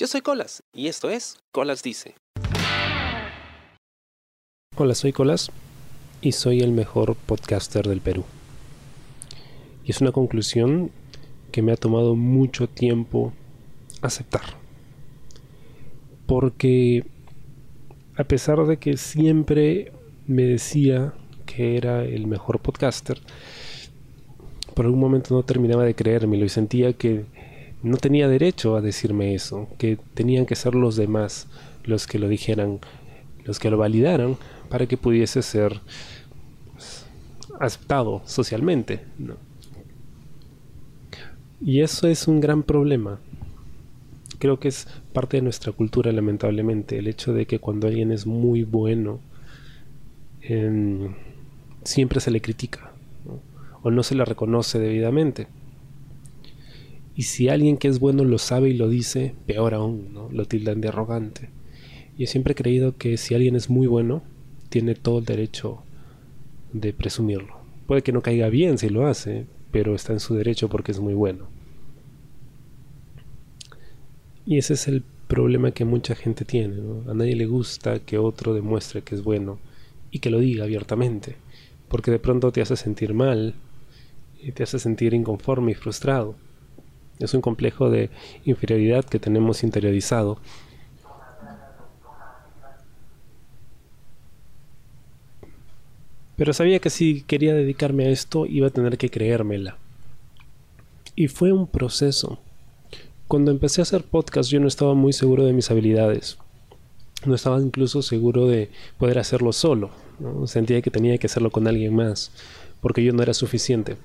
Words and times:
Yo 0.00 0.06
soy 0.06 0.22
Colas 0.22 0.62
y 0.72 0.88
esto 0.88 1.10
es 1.10 1.36
Colas 1.52 1.82
Dice. 1.82 2.14
Hola, 4.74 4.94
soy 4.94 5.12
Colas 5.12 5.50
y 6.22 6.32
soy 6.32 6.60
el 6.60 6.72
mejor 6.72 7.16
podcaster 7.16 7.86
del 7.86 8.00
Perú. 8.00 8.24
Y 9.84 9.90
es 9.90 10.00
una 10.00 10.10
conclusión 10.10 10.90
que 11.52 11.60
me 11.60 11.72
ha 11.72 11.76
tomado 11.76 12.16
mucho 12.16 12.66
tiempo 12.66 13.34
aceptar. 14.00 14.56
Porque 16.24 17.04
a 18.16 18.24
pesar 18.24 18.64
de 18.64 18.78
que 18.78 18.96
siempre 18.96 19.92
me 20.26 20.44
decía 20.44 21.12
que 21.44 21.76
era 21.76 22.04
el 22.04 22.26
mejor 22.26 22.60
podcaster, 22.60 23.20
por 24.72 24.86
algún 24.86 25.00
momento 25.00 25.34
no 25.34 25.42
terminaba 25.42 25.84
de 25.84 25.94
creérmelo 25.94 26.46
y 26.46 26.48
sentía 26.48 26.94
que 26.94 27.26
no 27.82 27.96
tenía 27.96 28.28
derecho 28.28 28.76
a 28.76 28.80
decirme 28.80 29.34
eso, 29.34 29.68
que 29.78 29.98
tenían 30.14 30.46
que 30.46 30.56
ser 30.56 30.74
los 30.74 30.96
demás 30.96 31.46
los 31.84 32.06
que 32.06 32.18
lo 32.18 32.28
dijeran, 32.28 32.78
los 33.44 33.58
que 33.58 33.70
lo 33.70 33.78
validaran 33.78 34.36
para 34.68 34.86
que 34.86 34.96
pudiese 34.96 35.42
ser 35.42 35.80
pues, 36.72 37.06
aceptado 37.58 38.22
socialmente. 38.24 39.00
Y 41.60 41.80
eso 41.80 42.06
es 42.08 42.28
un 42.28 42.40
gran 42.40 42.62
problema. 42.62 43.18
Creo 44.38 44.58
que 44.58 44.68
es 44.68 44.86
parte 45.12 45.36
de 45.36 45.42
nuestra 45.42 45.72
cultura, 45.72 46.12
lamentablemente, 46.12 46.98
el 46.98 47.08
hecho 47.08 47.34
de 47.34 47.46
que 47.46 47.58
cuando 47.58 47.86
alguien 47.86 48.12
es 48.12 48.26
muy 48.26 48.62
bueno, 48.64 49.20
em, 50.40 51.14
siempre 51.84 52.20
se 52.20 52.30
le 52.30 52.40
critica 52.40 52.92
o 53.82 53.90
no 53.90 54.02
se 54.02 54.14
le 54.14 54.24
reconoce 54.24 54.78
debidamente. 54.78 55.48
Y 57.14 57.22
si 57.22 57.48
alguien 57.48 57.76
que 57.76 57.88
es 57.88 57.98
bueno 57.98 58.24
lo 58.24 58.38
sabe 58.38 58.70
y 58.70 58.74
lo 58.74 58.88
dice, 58.88 59.34
peor 59.46 59.74
aún, 59.74 60.14
¿no? 60.14 60.28
Lo 60.30 60.46
tildan 60.46 60.80
de 60.80 60.88
arrogante. 60.88 61.50
Yo 62.16 62.26
siempre 62.26 62.52
he 62.52 62.54
creído 62.54 62.96
que 62.96 63.16
si 63.16 63.34
alguien 63.34 63.56
es 63.56 63.70
muy 63.70 63.86
bueno, 63.86 64.22
tiene 64.68 64.94
todo 64.94 65.18
el 65.18 65.24
derecho 65.24 65.82
de 66.72 66.92
presumirlo. 66.92 67.56
Puede 67.86 68.02
que 68.02 68.12
no 68.12 68.22
caiga 68.22 68.48
bien 68.48 68.78
si 68.78 68.88
lo 68.88 69.06
hace, 69.06 69.46
pero 69.70 69.94
está 69.94 70.12
en 70.12 70.20
su 70.20 70.34
derecho 70.34 70.68
porque 70.68 70.92
es 70.92 71.00
muy 71.00 71.14
bueno. 71.14 71.48
Y 74.46 74.58
ese 74.58 74.74
es 74.74 74.88
el 74.88 75.02
problema 75.28 75.70
que 75.70 75.84
mucha 75.84 76.14
gente 76.14 76.44
tiene. 76.44 76.76
A 77.08 77.14
nadie 77.14 77.36
le 77.36 77.46
gusta 77.46 78.00
que 78.00 78.18
otro 78.18 78.52
demuestre 78.54 79.02
que 79.02 79.14
es 79.14 79.22
bueno 79.22 79.58
y 80.10 80.18
que 80.18 80.30
lo 80.30 80.40
diga 80.40 80.64
abiertamente, 80.64 81.36
porque 81.88 82.10
de 82.10 82.18
pronto 82.18 82.50
te 82.50 82.60
hace 82.60 82.76
sentir 82.76 83.14
mal 83.14 83.54
y 84.42 84.52
te 84.52 84.62
hace 84.62 84.78
sentir 84.78 85.14
inconforme 85.14 85.72
y 85.72 85.74
frustrado. 85.74 86.34
Es 87.20 87.34
un 87.34 87.42
complejo 87.42 87.90
de 87.90 88.10
inferioridad 88.44 89.04
que 89.04 89.18
tenemos 89.18 89.62
interiorizado. 89.62 90.38
Pero 96.36 96.54
sabía 96.54 96.78
que 96.78 96.88
si 96.88 97.20
quería 97.20 97.52
dedicarme 97.52 98.06
a 98.06 98.08
esto 98.08 98.46
iba 98.46 98.68
a 98.68 98.70
tener 98.70 98.96
que 98.96 99.10
creérmela. 99.10 99.76
Y 101.14 101.28
fue 101.28 101.52
un 101.52 101.66
proceso. 101.66 102.38
Cuando 103.28 103.50
empecé 103.50 103.82
a 103.82 103.84
hacer 103.84 104.04
podcast 104.04 104.50
yo 104.50 104.58
no 104.58 104.66
estaba 104.66 104.94
muy 104.94 105.12
seguro 105.12 105.44
de 105.44 105.52
mis 105.52 105.70
habilidades. 105.70 106.38
No 107.26 107.34
estaba 107.34 107.60
incluso 107.60 108.00
seguro 108.00 108.46
de 108.46 108.70
poder 108.96 109.18
hacerlo 109.18 109.52
solo. 109.52 109.90
Sentía 110.46 110.80
que 110.80 110.90
tenía 110.90 111.18
que 111.18 111.26
hacerlo 111.26 111.50
con 111.50 111.68
alguien 111.68 111.94
más, 111.94 112.32
porque 112.80 113.04
yo 113.04 113.12
no 113.12 113.22
era 113.22 113.34
suficiente. 113.34 113.98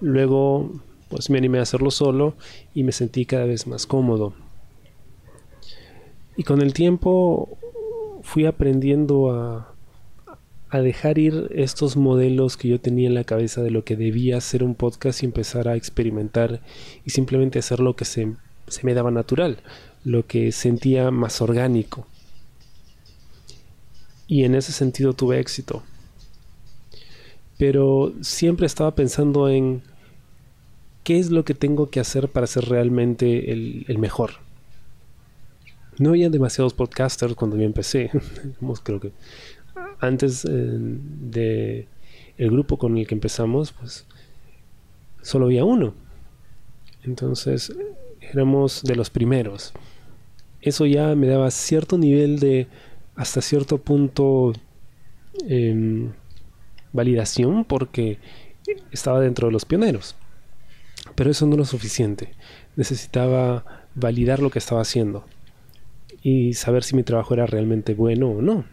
Luego 0.00 0.72
pues 1.14 1.30
me 1.30 1.38
animé 1.38 1.60
a 1.60 1.62
hacerlo 1.62 1.92
solo 1.92 2.34
y 2.74 2.82
me 2.82 2.90
sentí 2.90 3.24
cada 3.24 3.44
vez 3.44 3.68
más 3.68 3.86
cómodo. 3.86 4.34
Y 6.36 6.42
con 6.42 6.60
el 6.60 6.74
tiempo 6.74 7.56
fui 8.24 8.46
aprendiendo 8.46 9.30
a, 9.30 9.70
dejar 10.72 11.18
ir 11.18 11.52
estos 11.54 11.96
modelos 11.96 12.56
que 12.56 12.66
yo 12.66 12.80
tenía 12.80 13.06
en 13.06 13.14
la 13.14 13.22
cabeza 13.22 13.62
de 13.62 13.70
lo 13.70 13.84
que 13.84 13.94
debía 13.94 14.40
ser 14.40 14.64
un 14.64 14.74
podcast 14.74 15.22
y 15.22 15.26
empezar 15.26 15.68
a 15.68 15.76
experimentar 15.76 16.62
y 17.04 17.10
simplemente 17.10 17.60
hacer 17.60 17.78
lo 17.78 17.94
que 17.94 18.04
se 18.04 18.34
me 18.82 18.94
daba 18.94 19.12
natural, 19.12 19.58
lo 20.02 20.26
que 20.26 20.50
sentía 20.50 21.12
más 21.12 21.40
orgánico. 21.40 22.08
Y 24.26 24.42
en 24.42 24.56
ese 24.56 24.72
sentido 24.72 25.12
tuve 25.12 25.38
éxito. 25.38 25.84
Pero 27.56 28.12
siempre 28.20 28.66
estaba 28.66 28.96
pensando 28.96 29.48
en 29.48 29.93
qué 31.04 31.18
es 31.18 31.30
lo 31.30 31.44
que 31.44 31.54
tengo 31.54 31.90
que 31.90 32.00
hacer 32.00 32.28
para 32.28 32.46
ser 32.46 32.64
realmente 32.64 33.52
el, 33.52 33.98
mejor. 33.98 34.32
No 35.98 36.10
había 36.10 36.30
demasiados 36.30 36.74
podcasters 36.74 37.34
cuando 37.34 37.56
yo 37.56 37.62
empecé. 37.62 38.10
Creo 38.82 39.00
que 39.00 39.12
antes 40.00 40.44
eh, 40.44 40.48
de 40.50 41.86
grupo 42.38 42.78
con 42.78 42.96
el 42.98 43.06
que 43.06 43.14
empezamos, 43.14 43.72
pues 43.72 44.06
solo 45.22 45.46
había 45.46 45.64
uno. 45.64 45.94
Entonces 47.04 47.72
éramos 48.20 48.82
de 48.82 48.96
los 48.96 49.10
primeros. 49.10 49.72
Eso 50.60 50.86
ya 50.86 51.14
me 51.14 51.26
daba 51.26 51.50
cierto 51.50 51.98
nivel 51.98 52.38
de, 52.38 52.66
hasta 53.14 53.42
cierto 53.42 53.78
punto, 53.78 54.54
em, 55.46 56.12
validación 56.92 57.64
porque 57.64 58.18
estaba 58.90 59.20
dentro 59.20 59.48
de 59.48 59.52
los 59.52 59.66
pioneros. 59.66 60.16
Pero 61.14 61.30
eso 61.30 61.46
no 61.46 61.54
era 61.54 61.64
suficiente. 61.64 62.32
Necesitaba 62.76 63.84
validar 63.94 64.40
lo 64.40 64.50
que 64.50 64.58
estaba 64.58 64.80
haciendo 64.80 65.24
y 66.22 66.54
saber 66.54 66.82
si 66.84 66.96
mi 66.96 67.02
trabajo 67.02 67.34
era 67.34 67.46
realmente 67.46 67.94
bueno 67.94 68.30
o 68.30 68.42
no. 68.42 68.64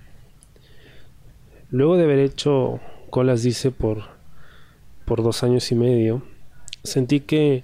Luego 1.69 1.97
de 1.97 2.05
haber 2.05 2.19
hecho 2.19 2.79
Colas 3.09 3.43
Dice 3.43 3.71
por, 3.71 4.03
por 5.05 5.21
dos 5.21 5.43
años 5.43 5.71
y 5.71 5.75
medio, 5.75 6.23
sentí 6.83 7.19
que 7.19 7.63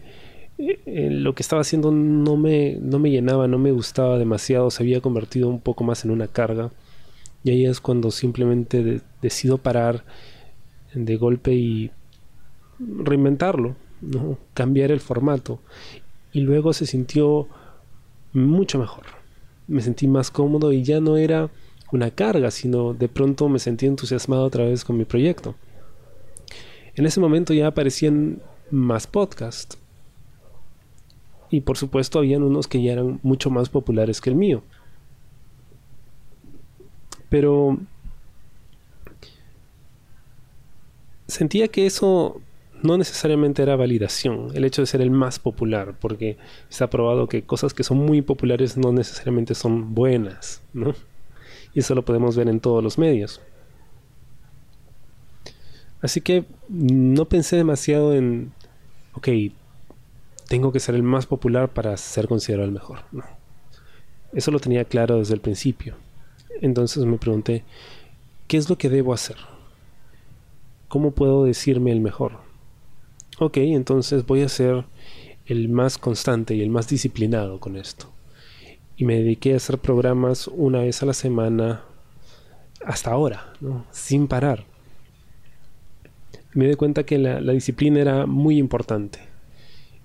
eh, 0.57 1.09
lo 1.11 1.35
que 1.35 1.43
estaba 1.43 1.61
haciendo 1.61 1.91
no 1.91 2.35
me, 2.35 2.77
no 2.81 2.99
me 2.99 3.11
llenaba, 3.11 3.47
no 3.47 3.57
me 3.57 3.71
gustaba 3.71 4.17
demasiado, 4.17 4.71
se 4.71 4.83
había 4.83 5.01
convertido 5.01 5.47
un 5.49 5.61
poco 5.61 5.83
más 5.83 6.03
en 6.03 6.11
una 6.11 6.27
carga. 6.27 6.71
Y 7.43 7.51
ahí 7.51 7.65
es 7.65 7.79
cuando 7.79 8.11
simplemente 8.11 9.01
decido 9.21 9.57
parar 9.57 10.03
de 10.93 11.15
golpe 11.15 11.53
y 11.53 11.91
reinventarlo, 12.79 13.75
cambiar 14.53 14.91
el 14.91 14.99
formato. 14.99 15.59
Y 16.31 16.41
luego 16.41 16.73
se 16.73 16.85
sintió 16.85 17.47
mucho 18.33 18.79
mejor. 18.79 19.05
Me 19.67 19.81
sentí 19.81 20.07
más 20.07 20.31
cómodo 20.31 20.71
y 20.71 20.83
ya 20.83 20.99
no 20.99 21.17
era 21.17 21.49
una 21.91 22.11
carga, 22.11 22.51
sino 22.51 22.93
de 22.93 23.07
pronto 23.07 23.49
me 23.49 23.59
sentí 23.59 23.85
entusiasmado 23.85 24.43
otra 24.43 24.65
vez 24.65 24.83
con 24.83 24.97
mi 24.97 25.05
proyecto. 25.05 25.55
En 26.95 27.05
ese 27.05 27.19
momento 27.19 27.53
ya 27.53 27.67
aparecían 27.67 28.41
más 28.71 29.07
podcasts. 29.07 29.77
Y 31.49 31.61
por 31.61 31.77
supuesto 31.77 32.19
habían 32.19 32.43
unos 32.43 32.67
que 32.67 32.81
ya 32.81 32.93
eran 32.93 33.19
mucho 33.23 33.49
más 33.49 33.69
populares 33.69 34.19
que 34.19 34.29
el 34.29 34.35
mío. 34.35 34.63
Pero 37.29 37.77
sentía 41.27 41.67
que 41.67 41.85
eso 41.85 42.41
no 42.83 42.97
necesariamente 42.97 43.63
era 43.63 43.75
validación, 43.75 44.49
el 44.53 44.65
hecho 44.65 44.81
de 44.81 44.87
ser 44.87 45.01
el 45.01 45.11
más 45.11 45.39
popular, 45.39 45.95
porque 45.99 46.37
está 46.69 46.89
probado 46.89 47.27
que 47.27 47.43
cosas 47.43 47.73
que 47.73 47.83
son 47.83 47.97
muy 47.97 48.21
populares 48.21 48.77
no 48.77 48.91
necesariamente 48.91 49.55
son 49.55 49.95
buenas, 49.95 50.61
¿no? 50.73 50.93
Y 51.73 51.79
eso 51.79 51.95
lo 51.95 52.03
podemos 52.03 52.35
ver 52.35 52.47
en 52.47 52.59
todos 52.59 52.83
los 52.83 52.97
medios. 52.97 53.41
Así 56.01 56.21
que 56.21 56.45
no 56.69 57.25
pensé 57.25 57.55
demasiado 57.55 58.13
en, 58.13 58.51
ok, 59.13 59.27
tengo 60.47 60.71
que 60.71 60.79
ser 60.79 60.95
el 60.95 61.03
más 61.03 61.25
popular 61.25 61.69
para 61.69 61.95
ser 61.97 62.27
considerado 62.27 62.67
el 62.67 62.73
mejor. 62.73 62.99
No. 63.11 63.23
Eso 64.33 64.51
lo 64.51 64.59
tenía 64.59 64.85
claro 64.85 65.17
desde 65.17 65.33
el 65.33 65.41
principio. 65.41 65.95
Entonces 66.61 67.03
me 67.05 67.17
pregunté, 67.17 67.63
¿qué 68.47 68.57
es 68.57 68.69
lo 68.69 68.77
que 68.77 68.89
debo 68.89 69.13
hacer? 69.13 69.37
¿Cómo 70.87 71.11
puedo 71.11 71.43
decirme 71.43 71.91
el 71.91 71.99
mejor? 71.99 72.46
Ok, 73.39 73.57
entonces 73.57 74.25
voy 74.25 74.41
a 74.41 74.49
ser 74.49 74.85
el 75.45 75.69
más 75.69 75.99
constante 75.99 76.55
y 76.55 76.63
el 76.63 76.71
más 76.71 76.87
disciplinado 76.87 77.59
con 77.59 77.77
esto. 77.77 78.07
Y 78.95 79.05
me 79.05 79.15
dediqué 79.15 79.53
a 79.53 79.57
hacer 79.57 79.77
programas 79.77 80.47
una 80.47 80.79
vez 80.79 81.03
a 81.03 81.05
la 81.05 81.13
semana 81.13 81.83
hasta 82.83 83.11
ahora, 83.11 83.53
¿no? 83.61 83.85
sin 83.91 84.27
parar. 84.27 84.65
Me 86.53 86.67
di 86.67 86.73
cuenta 86.73 87.03
que 87.03 87.19
la, 87.19 87.39
disciplina 87.39 87.99
era 87.99 88.25
muy 88.25 88.57
importante 88.57 89.19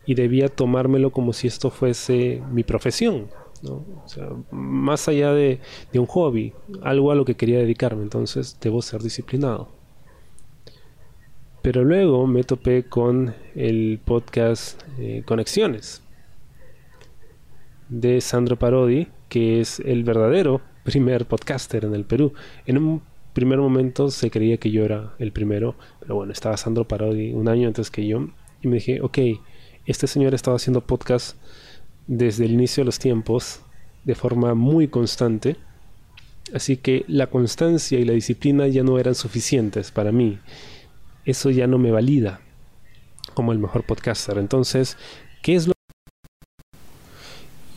y 0.05 0.15
debía 0.15 0.49
tomármelo 0.51 1.11
como 1.11 1.33
si 1.33 1.47
esto 1.47 1.71
fuese 1.71 2.43
mi 2.51 2.65
profesión, 2.65 3.29
¿no? 3.63 3.85
o 4.05 4.09
sea, 4.09 4.29
más 4.51 5.09
allá 5.09 5.33
de, 5.33 5.59
de 5.91 5.99
un 5.99 6.07
hobby, 6.07 6.53
algo 6.83 7.11
a 7.11 7.15
lo 7.15 7.25
que 7.25 7.37
quería 7.37 7.61
dedicarme, 7.61 8.03
entonces 8.03 8.59
debo 8.61 8.83
ser 8.83 9.01
disciplinado. 9.03 9.82
Pero 11.63 11.85
luego 11.85 12.27
me 12.27 12.43
topé 12.43 12.83
con 12.83 13.35
el 13.55 14.01
podcast 14.05 14.83
eh, 14.99 15.23
Conexiones, 15.25 16.03
de 17.89 18.21
Sandro 18.21 18.59
Parodi, 18.59 19.07
que 19.29 19.61
es 19.61 19.79
el 19.79 20.03
verdadero 20.03 20.61
primer 20.83 21.27
podcaster 21.27 21.85
en 21.85 21.95
el 21.95 22.05
Perú. 22.05 22.33
En 22.67 22.79
un 22.79 23.03
primer 23.33 23.61
momento 23.61 24.11
se 24.11 24.29
creía 24.29 24.57
que 24.57 24.73
yo 24.73 24.85
era 24.85 25.15
el 25.21 25.31
primero, 25.31 25.77
pero 26.01 26.17
bueno, 26.17 26.33
estaba 26.33 26.57
Sandro 26.57 26.89
Parodi 26.89 27.33
un 27.33 27.49
año 27.49 27.69
antes 27.69 27.93
que 27.93 28.09
yo 28.09 28.29
y 28.61 28.67
me 28.67 28.77
dije, 28.77 29.01
ok, 29.01 29.19
este 29.87 30.09
señor 30.09 30.35
estaba 30.35 30.57
haciendo 30.57 30.81
podcast 30.81 31.37
desde 32.09 32.45
el 32.45 32.53
inicio 32.53 32.83
de 32.83 32.87
los 32.87 32.99
tiempos 32.99 33.61
de 34.03 34.17
forma 34.17 34.55
muy 34.55 34.89
constante, 34.89 35.57
así 36.53 36.77
que 36.77 37.05
la 37.07 37.29
constancia 37.29 38.01
y 38.01 38.05
la 38.05 38.15
disciplina 38.15 38.67
ya 38.67 38.83
no 38.83 38.99
eran 38.99 39.15
suficientes 39.15 39.93
para 39.93 40.11
mí. 40.11 40.41
Eso 41.25 41.51
ya 41.51 41.67
no 41.67 41.79
me 41.79 41.91
valida 41.91 42.41
como 43.35 43.53
el 43.53 43.59
mejor 43.59 43.85
podcaster. 43.85 44.39
Entonces, 44.39 44.97
¿qué 45.43 45.55
es 45.55 45.67
lo 45.67 45.73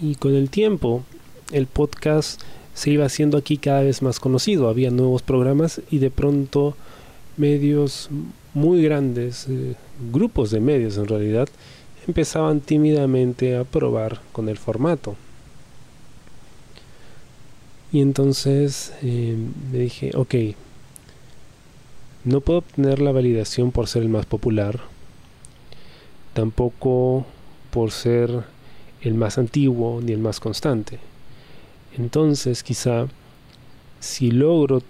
y 0.02 0.16
con 0.16 0.36
el 0.36 0.50
tiempo 0.50 1.04
el 1.52 1.68
podcast 1.68 2.42
se 2.74 2.92
iba 2.92 3.06
haciendo 3.06 3.38
aquí 3.38 3.58
cada 3.58 3.82
vez 3.82 4.02
más 4.02 4.20
conocido, 4.20 4.68
había 4.68 4.92
nuevos 4.92 5.22
programas 5.22 5.82
y 5.90 6.00
de 6.00 6.12
pronto 6.12 6.76
medios 7.38 8.10
muy 8.54 8.84
grandes, 8.84 9.48
eh, 9.50 9.76
grupos 10.12 10.52
de 10.52 10.60
medios 10.60 10.98
en 10.98 11.08
realidad, 11.08 11.48
empezaban 12.08 12.60
tímidamente 12.60 13.56
a 13.56 13.64
probar 13.64 14.20
con 14.34 14.50
el 14.50 14.58
formato. 14.58 15.16
Y 17.94 18.02
entonces 18.02 18.94
eh, 19.02 19.38
me 19.72 19.80
dije, 19.80 20.12
ok, 20.16 20.36
no 22.26 22.42
puedo 22.42 22.60
obtener 22.60 23.00
la 23.00 23.12
validación 23.12 23.72
por 23.72 23.88
ser 23.88 24.02
el 24.02 24.10
más 24.10 24.26
popular, 24.26 24.82
tampoco 26.34 27.26
por 27.72 27.92
ser 27.92 28.44
el 29.02 29.14
más 29.14 29.38
antiguo 29.38 30.02
ni 30.02 30.12
el 30.12 30.20
más 30.20 30.40
constante. 30.40 31.00
Entonces 31.98 32.64
quizá 32.64 33.08
si 34.00 34.32
logro 34.32 34.82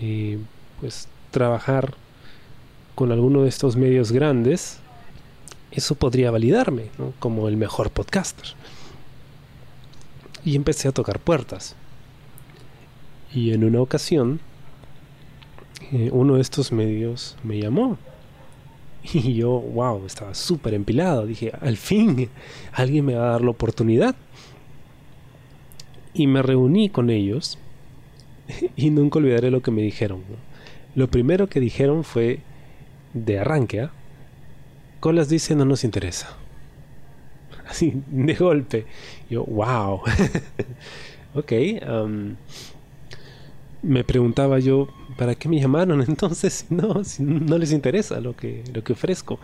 eh, 0.00 0.38
pues 0.80 1.08
trabajar 1.30 1.94
con 2.94 3.10
alguno 3.10 3.42
de 3.42 3.48
estos 3.48 3.76
medios 3.76 4.12
grandes, 4.12 4.78
eso 5.72 5.96
podría 5.96 6.30
validarme 6.30 6.90
como 7.18 7.48
el 7.48 7.56
mejor 7.56 7.90
podcaster. 7.90 8.54
Y 10.44 10.54
empecé 10.54 10.88
a 10.88 10.92
tocar 10.92 11.18
puertas. 11.18 11.74
Y 13.32 13.52
en 13.52 13.64
una 13.64 13.80
ocasión, 13.80 14.40
eh, 15.92 16.10
uno 16.12 16.36
de 16.36 16.40
estos 16.40 16.72
medios 16.72 17.36
me 17.42 17.58
llamó. 17.60 17.98
Y 19.12 19.34
yo, 19.34 19.50
wow, 19.60 20.06
estaba 20.06 20.34
súper 20.34 20.74
empilado. 20.74 21.26
Dije, 21.26 21.52
al 21.60 21.76
fin, 21.76 22.30
alguien 22.72 23.04
me 23.04 23.14
va 23.14 23.28
a 23.28 23.30
dar 23.32 23.42
la 23.42 23.50
oportunidad. 23.50 24.16
Y 26.14 26.26
me 26.26 26.42
reuní 26.42 26.88
con 26.88 27.10
ellos. 27.10 27.58
Y 28.76 28.90
nunca 28.90 29.18
olvidaré 29.18 29.50
lo 29.50 29.62
que 29.62 29.70
me 29.70 29.82
dijeron. 29.82 30.22
Lo 30.94 31.08
primero 31.08 31.48
que 31.48 31.60
dijeron 31.60 32.04
fue, 32.04 32.40
de 33.12 33.38
arranque, 33.38 33.82
¿ah? 33.82 33.92
Colas 35.00 35.28
dice 35.28 35.54
no 35.54 35.64
nos 35.64 35.84
interesa. 35.84 36.36
Así, 37.68 37.92
de 38.06 38.34
golpe. 38.34 38.86
Yo, 39.28 39.44
wow. 39.44 40.00
ok. 41.34 41.52
Me 43.82 44.02
preguntaba 44.02 44.60
yo, 44.60 44.88
¿para 45.16 45.34
qué 45.34 45.48
me 45.48 45.60
llamaron 45.60 46.02
entonces 46.08 46.66
si 46.68 46.74
no, 46.74 47.02
no 47.18 47.58
les 47.58 47.72
interesa 47.72 48.20
lo 48.20 48.34
que, 48.36 48.64
lo 48.72 48.82
que 48.82 48.92
ofrezco? 48.92 49.38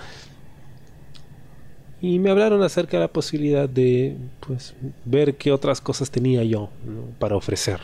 Y 2.02 2.19
me 2.19 2.31
hablaron 2.31 2.62
acerca 2.62 2.96
de 2.96 3.02
la 3.05 3.12
posibilidad 3.12 3.69
de 3.69 4.17
pues, 4.40 4.75
ver 5.05 5.37
qué 5.37 5.52
otras 5.52 5.82
cosas 5.82 6.11
tenía 6.11 6.43
yo 6.44 6.70
para 7.19 7.37
ofrecer. 7.37 7.81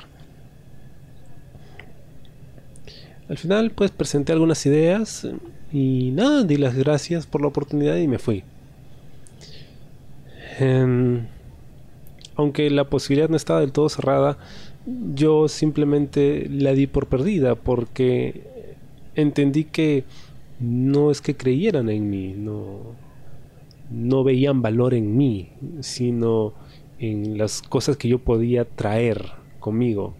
Al 3.28 3.36
final 3.36 3.72
pues 3.72 3.90
presenté 3.90 4.32
algunas 4.32 4.64
ideas 4.64 5.26
y 5.72 6.12
nada, 6.12 6.44
di 6.44 6.56
las 6.56 6.74
gracias 6.74 7.26
por 7.26 7.42
la 7.42 7.48
oportunidad 7.48 7.96
y 7.96 8.08
me 8.08 8.18
fui. 8.18 8.44
Em, 10.58 11.26
aunque 12.36 12.70
la 12.70 12.84
posibilidad 12.88 13.28
no 13.28 13.36
estaba 13.36 13.60
del 13.60 13.72
todo 13.72 13.88
cerrada, 13.88 14.38
yo 15.14 15.48
simplemente 15.48 16.48
la 16.48 16.72
di 16.72 16.86
por 16.86 17.06
perdida 17.06 17.54
porque 17.54 18.76
entendí 19.14 19.64
que 19.64 20.04
no 20.60 21.10
es 21.10 21.20
que 21.20 21.36
creyeran 21.36 21.88
en 21.90 22.08
mí, 22.08 22.34
no, 22.36 22.94
no 23.90 24.24
veían 24.24 24.62
valor 24.62 24.94
en 24.94 25.16
mí, 25.16 25.50
sino 25.80 26.54
en 26.98 27.36
las 27.36 27.62
cosas 27.62 27.96
que 27.96 28.08
yo 28.08 28.18
podía 28.18 28.64
traer 28.64 29.24
conmigo, 29.60 30.14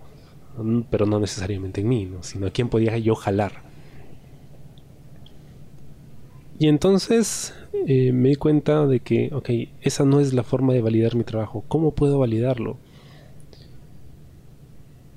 pero 0.90 1.06
no 1.06 1.20
necesariamente 1.20 1.80
en 1.80 1.88
mí, 1.88 2.10
sino 2.20 2.46
a 2.46 2.50
quién 2.50 2.68
podía 2.68 2.98
yo 2.98 3.14
jalar. 3.14 3.64
Y 6.58 6.68
entonces 6.68 7.54
eh, 7.86 8.12
me 8.12 8.30
di 8.30 8.36
cuenta 8.36 8.86
de 8.86 9.00
que, 9.00 9.30
ok, 9.32 9.50
esa 9.82 10.04
no 10.04 10.20
es 10.20 10.32
la 10.32 10.42
forma 10.42 10.72
de 10.72 10.80
validar 10.80 11.14
mi 11.14 11.24
trabajo. 11.24 11.64
¿Cómo 11.68 11.90
puedo 11.92 12.18
validarlo? 12.18 12.78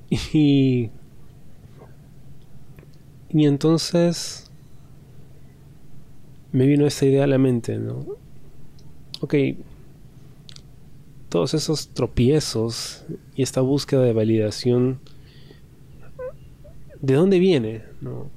Y, 0.09 0.89
y 3.29 3.45
entonces 3.45 4.49
me 6.51 6.65
vino 6.65 6.87
esa 6.87 7.05
idea 7.05 7.25
a 7.25 7.27
la 7.27 7.37
mente, 7.37 7.77
¿no? 7.77 8.05
Ok, 9.21 9.35
todos 11.29 11.53
esos 11.53 11.89
tropiezos 11.89 13.05
y 13.35 13.43
esta 13.43 13.61
búsqueda 13.61 14.01
de 14.01 14.13
validación, 14.13 14.99
¿de 17.01 17.13
dónde 17.13 17.37
viene? 17.37 17.83
¿no? 18.01 18.29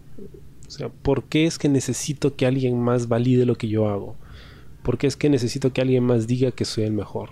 O 0.66 0.70
sea, 0.70 0.90
¿por 0.90 1.24
qué 1.24 1.46
es 1.46 1.58
que 1.58 1.68
necesito 1.68 2.36
que 2.36 2.46
alguien 2.46 2.80
más 2.80 3.08
valide 3.08 3.46
lo 3.46 3.56
que 3.56 3.68
yo 3.68 3.88
hago? 3.88 4.16
¿Por 4.82 4.98
qué 4.98 5.06
es 5.06 5.16
que 5.16 5.30
necesito 5.30 5.72
que 5.72 5.80
alguien 5.80 6.04
más 6.04 6.26
diga 6.26 6.50
que 6.50 6.64
soy 6.64 6.84
el 6.84 6.92
mejor? 6.92 7.30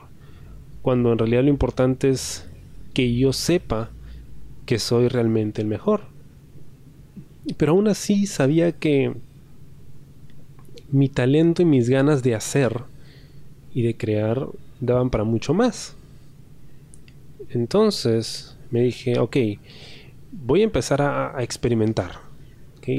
Cuando 0.83 1.13
en 1.13 1.19
realidad 1.19 1.43
lo 1.43 1.51
importante 1.51 2.09
es 2.09 2.47
que 2.95 3.15
yo 3.15 3.33
sepa 3.33 3.91
que 4.71 4.79
soy 4.79 5.09
realmente 5.09 5.61
el 5.61 5.67
mejor. 5.67 6.03
Pero 7.57 7.73
aún 7.73 7.89
así 7.89 8.27
sabía 8.27 8.71
que 8.71 9.13
mi 10.93 11.09
talento 11.09 11.61
y 11.63 11.65
mis 11.65 11.89
ganas 11.89 12.23
de 12.23 12.37
hacer 12.37 12.85
y 13.75 13.83
de 13.83 13.97
crear 13.97 14.47
daban 14.79 15.11
para 15.11 15.25
mucho 15.25 15.55
más. 15.55 15.97
Entonces 17.49 18.57
me 18.71 18.83
dije, 18.83 19.19
ok, 19.19 19.37
voy 20.31 20.61
a 20.61 20.65
empezar 20.65 21.03
a, 21.03 21.43
experimentar. 21.43 22.21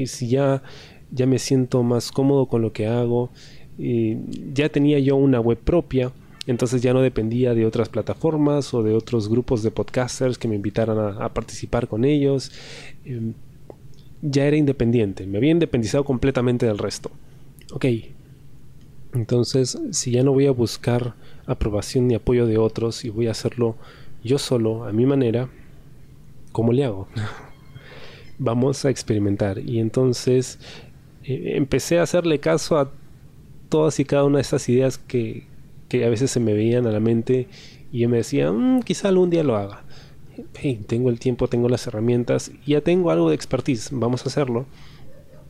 Si 0.04 0.28
ya, 0.28 0.62
ya 1.10 1.26
me 1.26 1.38
siento 1.38 1.82
más 1.82 2.12
cómodo 2.12 2.48
con 2.48 2.60
lo 2.60 2.74
que 2.74 2.86
hago, 2.86 3.30
y 3.78 4.18
ya 4.52 4.68
tenía 4.68 4.98
yo 4.98 5.16
una 5.16 5.40
web 5.40 5.56
propia, 5.56 6.12
entonces 6.46 6.82
ya 6.82 6.92
no 6.92 7.00
dependía 7.00 7.54
de 7.54 7.66
otras 7.66 7.88
plataformas 7.88 8.74
o 8.74 8.82
de 8.82 8.94
otros 8.94 9.28
grupos 9.28 9.62
de 9.62 9.70
podcasters 9.70 10.38
que 10.38 10.48
me 10.48 10.56
invitaran 10.56 10.98
a, 10.98 11.32
participar 11.32 11.88
con 11.88 12.04
ellos. 12.04 12.50
Em, 13.04 13.34
ya 14.22 14.44
era 14.46 14.56
independiente, 14.56 15.26
me 15.26 15.38
había 15.38 15.50
independizado 15.50 16.04
completamente 16.04 16.66
del 16.66 16.78
resto. 16.78 17.10
Ok, 17.72 17.86
entonces 19.14 19.78
si 19.90 20.12
ya 20.12 20.22
no 20.22 20.32
voy 20.32 20.46
a 20.46 20.52
buscar 20.52 21.14
aprobación 21.46 22.08
ni 22.08 22.14
apoyo 22.14 22.46
de 22.46 22.58
otros 22.58 23.04
y 23.04 23.10
voy 23.10 23.26
a 23.26 23.32
hacerlo 23.32 23.76
yo 24.24 24.38
solo, 24.38 24.84
a 24.84 24.92
mi 24.92 25.06
manera, 25.06 25.48
¿cómo 26.52 26.72
le 26.72 26.84
hago? 26.84 27.08
Vamos 28.38 28.84
a 28.84 28.90
experimentar. 28.90 29.58
Y 29.58 29.80
entonces 29.80 30.58
eh, 31.24 31.54
empecé 31.56 31.98
a 31.98 32.02
hacerle 32.02 32.38
caso 32.38 32.78
a 32.78 32.92
todas 33.68 33.98
y 34.00 34.04
cada 34.04 34.24
una 34.24 34.38
de 34.38 34.42
estas 34.42 34.68
ideas 34.68 34.98
que, 34.98 35.46
que 35.92 36.06
a 36.06 36.08
veces 36.08 36.30
se 36.30 36.40
me 36.40 36.54
veían 36.54 36.86
a 36.86 36.90
la 36.90 37.00
mente 37.00 37.48
y 37.92 37.98
yo 37.98 38.08
me 38.08 38.16
decía, 38.16 38.50
mm, 38.50 38.80
quizá 38.80 39.08
algún 39.08 39.28
día 39.28 39.42
lo 39.44 39.56
haga. 39.56 39.84
tengo 40.86 41.10
el 41.10 41.20
tiempo, 41.20 41.48
tengo 41.48 41.68
las 41.68 41.86
herramientas, 41.86 42.50
ya 42.66 42.80
tengo 42.80 43.10
algo 43.10 43.28
de 43.28 43.34
expertise, 43.34 43.90
vamos 43.92 44.24
a 44.24 44.30
hacerlo. 44.30 44.64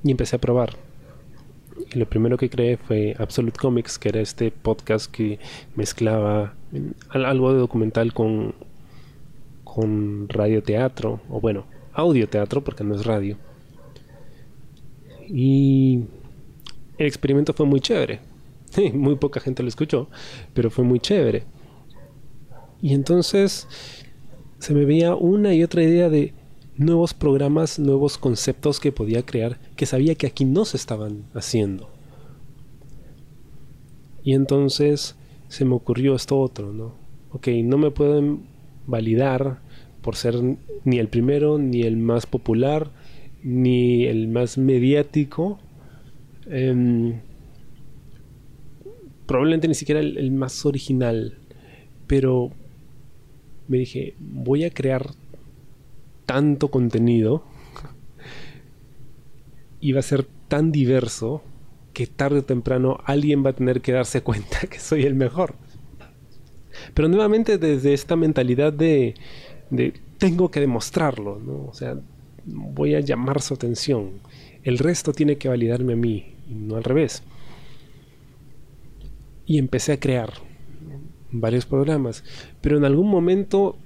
Y 0.02 0.10
empecé 0.10 0.34
a 0.34 0.40
probar. 0.40 0.74
Y 1.94 1.96
lo 1.96 2.06
primero 2.06 2.36
que 2.36 2.50
creé 2.50 2.76
fue 2.76 3.14
Absolute 3.20 3.56
Comics, 3.56 4.00
que 4.00 4.08
era 4.08 4.20
este 4.20 4.50
podcast 4.50 5.08
que 5.08 5.38
mezclaba 5.76 6.54
algo 7.12 7.52
de 7.52 7.60
documental 7.60 8.12
con, 8.12 8.56
con 9.62 10.28
radioteatro, 10.28 11.20
o 11.30 11.40
bueno, 11.40 11.66
audioteatro, 11.92 12.64
porque 12.64 12.82
no 12.82 12.96
es 12.96 13.06
radio. 13.06 13.36
Y 15.28 16.00
el 16.98 17.06
experimento 17.06 17.52
fue 17.52 17.64
muy 17.66 17.78
chévere 17.78 18.31
muy 18.94 19.16
poca 19.16 19.40
gente 19.40 19.62
lo 19.62 19.68
escuchó, 19.68 20.08
pero 20.54 20.70
fue 20.70 20.84
muy 20.84 21.00
chévere. 21.00 21.44
Y 22.80 22.94
entonces 22.94 23.68
se 24.58 24.74
me 24.74 24.84
veía 24.84 25.14
una 25.14 25.54
y 25.54 25.62
otra 25.62 25.82
idea 25.82 26.08
de 26.08 26.34
nuevos 26.76 27.14
programas, 27.14 27.78
nuevos 27.78 28.18
conceptos 28.18 28.80
que 28.80 28.92
podía 28.92 29.24
crear, 29.24 29.58
que 29.76 29.86
sabía 29.86 30.14
que 30.14 30.26
aquí 30.26 30.44
no 30.44 30.64
se 30.64 30.76
estaban 30.76 31.24
haciendo. 31.34 31.90
Y 34.24 34.34
entonces 34.34 35.16
se 35.48 35.64
me 35.64 35.74
ocurrió 35.74 36.14
esto 36.14 36.40
otro, 36.40 36.72
¿no? 36.72 37.02
ok, 37.32 37.48
no 37.64 37.78
me 37.78 37.90
pueden 37.90 38.44
validar 38.86 39.60
por 40.02 40.16
ser 40.16 40.34
ni 40.84 40.98
el 40.98 41.08
primero, 41.08 41.58
ni 41.58 41.82
el 41.82 41.96
más 41.96 42.26
popular, 42.26 42.90
ni 43.42 44.04
el 44.04 44.28
más 44.28 44.58
mediático. 44.58 45.58
Em, 46.46 47.20
probablemente 49.32 49.66
ni 49.66 49.74
siquiera 49.74 49.98
el, 50.00 50.30
más 50.30 50.66
original. 50.66 51.38
Pero 52.06 52.50
me 53.66 53.78
dije, 53.78 54.14
voy 54.18 54.64
a 54.64 54.70
crear 54.70 55.12
tanto 56.26 56.68
contenido 56.68 57.42
y 59.80 59.92
va 59.92 60.00
a 60.00 60.02
ser 60.02 60.26
tan 60.48 60.70
diverso 60.70 61.42
que 61.94 62.06
tarde 62.06 62.40
o 62.40 62.44
temprano 62.44 62.98
alguien 63.06 63.42
va 63.42 63.50
a 63.50 63.52
tener 63.54 63.80
que 63.80 63.92
darse 63.92 64.20
cuenta 64.28 64.66
que 64.68 64.78
soy 64.78 65.04
el 65.04 65.14
mejor. 65.14 65.54
Pero 66.92 67.08
nuevamente 67.08 67.56
desde 67.56 67.94
esta 67.94 68.16
mentalidad 68.16 68.70
de, 68.70 69.14
tengo 70.18 70.50
que 70.50 70.60
demostrarlo. 70.60 71.40
O 71.70 71.72
sea, 71.72 71.96
voy 72.44 72.96
a 72.96 73.00
llamar 73.00 73.40
su 73.40 73.54
atención. 73.54 74.20
El 74.62 74.76
resto 74.76 75.14
tiene 75.14 75.38
que 75.38 75.48
validarme 75.48 75.94
a 75.94 75.96
mí, 75.96 76.34
no 76.50 76.76
al 76.76 76.84
revés. 76.84 77.22
Y 79.52 79.58
empecé 79.58 79.92
a 79.92 80.00
crear 80.00 80.32
varios 81.30 81.66
programas, 81.66 82.24
pero 82.62 82.78
en 82.78 82.86
algún 82.86 83.10
momento 83.10 83.76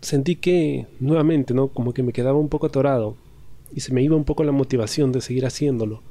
sentí 0.00 0.36
que 0.36 0.86
nuevamente, 1.00 1.54
¿no? 1.54 1.66
Como 1.66 1.92
que 1.92 2.04
me 2.04 2.12
quedaba 2.12 2.38
un 2.38 2.48
poco 2.48 2.68
atorado 2.68 3.16
y 3.74 3.80
se 3.80 3.92
me 3.92 4.04
iba 4.04 4.14
un 4.14 4.22
poco 4.22 4.44
la 4.44 4.52
motivación 4.52 5.10
de 5.10 5.20
seguir 5.20 5.44
haciéndolo. 5.44 6.02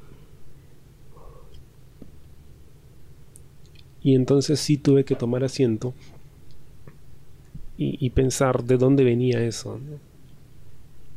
Y 4.04 4.16
entonces 4.16 4.60
sí 4.60 4.76
tuve 4.76 5.06
que 5.06 5.16
tomar 5.16 5.46
asiento 5.46 5.94
y, 7.78 8.10
pensar 8.10 8.66
de 8.66 8.76
dónde 8.76 9.06
venía 9.06 9.42
eso. 9.42 9.80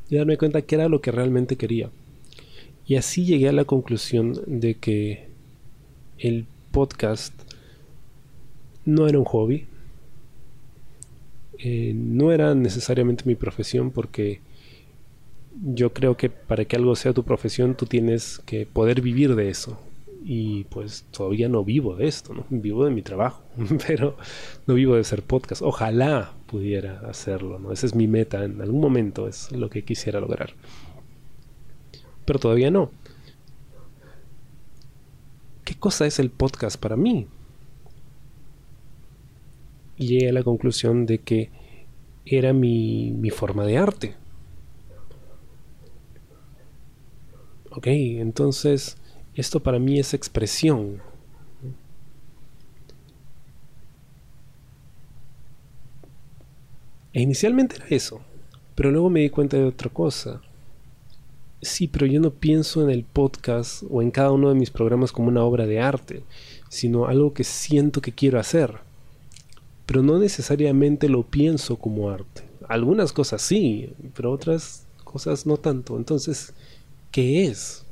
Y 0.08 0.14
darme 0.14 0.38
cuenta 0.38 0.62
que 0.62 0.76
era 0.76 0.88
lo 0.88 1.00
que 1.00 1.10
realmente 1.10 1.56
quería. 1.56 1.90
Y 2.86 2.94
así 2.94 3.24
llegué 3.24 3.48
a 3.48 3.52
la 3.52 3.64
conclusión 3.64 4.34
de 4.46 4.74
que 4.74 5.26
el 6.18 6.46
podcast 6.70 7.34
no 8.84 9.06
era 9.06 9.18
un 9.18 9.24
hobby. 9.24 9.66
Eh, 11.58 11.92
no 11.94 12.30
era 12.32 12.54
necesariamente 12.54 13.24
mi 13.26 13.34
profesión 13.34 13.90
porque 13.90 14.40
yo 15.60 15.92
creo 15.92 16.16
que 16.16 16.30
para 16.30 16.64
que 16.64 16.76
algo 16.76 16.94
sea 16.94 17.12
tu 17.12 17.24
profesión 17.24 17.74
tú 17.74 17.86
tienes 17.86 18.40
que 18.46 18.64
poder 18.64 19.00
vivir 19.00 19.34
de 19.34 19.50
eso 19.50 19.78
y 20.24 20.64
pues 20.64 21.04
todavía 21.10 21.48
no 21.48 21.64
vivo 21.64 21.96
de 21.96 22.06
esto, 22.06 22.34
¿no? 22.34 22.44
Vivo 22.50 22.84
de 22.84 22.90
mi 22.90 23.02
trabajo, 23.02 23.42
pero 23.86 24.16
no 24.66 24.74
vivo 24.74 24.94
de 24.94 25.00
hacer 25.00 25.22
podcast. 25.22 25.62
Ojalá 25.62 26.32
pudiera 26.46 27.00
hacerlo, 27.08 27.58
¿no? 27.58 27.72
Esa 27.72 27.86
es 27.86 27.94
mi 27.94 28.06
meta, 28.06 28.44
en 28.44 28.60
algún 28.60 28.80
momento 28.80 29.28
es 29.28 29.50
lo 29.52 29.70
que 29.70 29.84
quisiera 29.84 30.20
lograr. 30.20 30.54
Pero 32.24 32.38
todavía 32.38 32.70
no. 32.70 32.90
¿Qué 35.68 35.74
cosa 35.74 36.06
es 36.06 36.18
el 36.18 36.30
podcast 36.30 36.80
para 36.80 36.96
mí? 36.96 37.26
Llegué 39.98 40.30
a 40.30 40.32
la 40.32 40.42
conclusión 40.42 41.04
de 41.04 41.18
que 41.18 41.50
era 42.24 42.54
mi, 42.54 43.10
mi 43.10 43.28
forma 43.28 43.66
de 43.66 43.76
arte. 43.76 44.16
Ok, 47.70 47.86
entonces 47.86 48.96
esto 49.34 49.62
para 49.62 49.78
mí 49.78 49.98
es 49.98 50.14
expresión. 50.14 51.02
E 57.12 57.20
inicialmente 57.20 57.76
era 57.76 57.88
eso, 57.90 58.22
pero 58.74 58.90
luego 58.90 59.10
me 59.10 59.20
di 59.20 59.28
cuenta 59.28 59.58
de 59.58 59.64
otra 59.64 59.90
cosa. 59.90 60.40
Sí, 61.60 61.88
pero 61.88 62.06
yo 62.06 62.20
no 62.20 62.30
pienso 62.30 62.82
en 62.82 62.90
el 62.90 63.04
podcast 63.04 63.82
o 63.90 64.00
en 64.00 64.12
cada 64.12 64.30
uno 64.30 64.48
de 64.48 64.54
mis 64.54 64.70
programas 64.70 65.10
como 65.10 65.28
una 65.28 65.42
obra 65.42 65.66
de 65.66 65.80
arte, 65.80 66.22
sino 66.68 67.06
algo 67.06 67.34
que 67.34 67.42
siento 67.42 68.00
que 68.00 68.12
quiero 68.12 68.38
hacer. 68.38 68.76
Pero 69.84 70.02
no 70.02 70.18
necesariamente 70.18 71.08
lo 71.08 71.24
pienso 71.24 71.76
como 71.76 72.10
arte. 72.10 72.42
Algunas 72.68 73.12
cosas 73.12 73.42
sí, 73.42 73.90
pero 74.14 74.30
otras 74.30 74.86
cosas 75.02 75.46
no 75.46 75.56
tanto. 75.56 75.96
Entonces, 75.96 76.52
¿qué 77.10 77.46
es? 77.46 77.84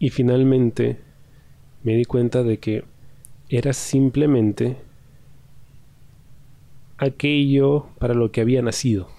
Y 0.00 0.10
finalmente 0.10 0.98
me 1.84 1.94
di 1.94 2.04
cuenta 2.04 2.42
de 2.42 2.58
que 2.58 2.84
era 3.48 3.72
simplemente 3.72 4.76
aquello 6.98 7.86
para 7.98 8.14
lo 8.14 8.32
que 8.32 8.40
había 8.40 8.62
nacido. 8.62 9.15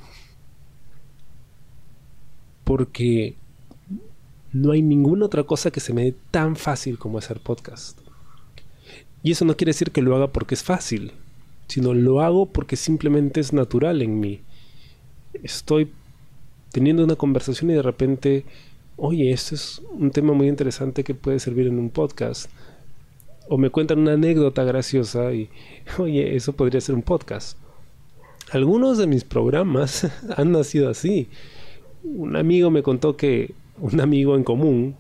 Porque 2.68 3.36
no 4.52 4.74
hay 4.74 4.82
ninguna 4.82 5.26
otra 5.26 5.44
cosa 5.44 5.72
que 5.72 5.80
se 5.80 5.94
me 5.94 6.04
dé 6.04 6.16
tan 6.32 6.58
fácil 6.58 7.00
como 7.00 7.18
hacer 7.18 7.40
podcast. 7.40 7.98
Y 9.24 9.32
eso 9.32 9.46
no 9.46 9.56
quiere 9.56 9.70
decir 9.70 9.92
que 9.92 10.02
lo 10.02 10.16
haga 10.16 10.28
porque 10.28 10.56
es 10.56 10.64
fácil, 10.64 11.14
sino 11.68 11.94
lo 11.94 12.20
hago 12.22 12.48
porque 12.48 12.76
simplemente 12.76 13.40
es 13.40 13.54
natural 13.54 14.02
en 14.02 14.20
mí. 14.20 14.42
Estoy 15.44 15.92
teniendo 16.74 17.06
una 17.06 17.16
conversación 17.16 17.72
y 17.72 17.76
de 17.76 17.82
repente 17.82 18.46
oye, 18.98 19.32
esto 19.32 19.56
es 19.56 19.82
un 19.92 20.12
tema 20.12 20.34
muy 20.34 20.50
interesante 20.50 21.04
que 21.04 21.14
puede 21.14 21.40
servir 21.40 21.68
en 21.68 21.80
un 21.80 21.90
podcast. 21.90 22.50
O 23.48 23.58
me 23.58 23.70
cuentan 23.70 24.00
una 24.00 24.14
anécdota 24.14 24.64
graciosa 24.64 25.32
y, 25.34 25.50
oye, 25.98 26.36
eso 26.36 26.54
podría 26.54 26.82
ser 26.82 26.96
un 26.96 27.04
podcast. 27.04 27.58
Algunos 28.52 28.98
de 28.98 29.08
mis 29.08 29.24
programas 29.24 30.08
han 30.36 30.52
nacido 30.52 30.90
así. 30.90 31.30
Un 32.16 32.36
amigo 32.36 32.72
me 32.72 32.84
contó 32.84 33.18
que 33.18 33.54
un 33.80 34.00
amigo 34.00 34.36
en 34.36 34.44
común 34.44 34.96